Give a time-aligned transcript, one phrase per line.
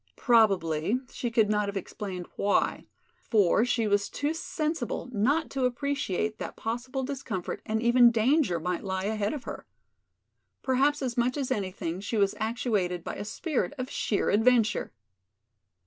[0.15, 2.87] Probably she could not have explained why,
[3.29, 8.83] for she was too sensible not to appreciate that possible discomfort and even danger might
[8.83, 9.67] lie ahead of her.
[10.63, 14.91] Perhaps as much as anything she was actuated by a spirit of sheer adventure.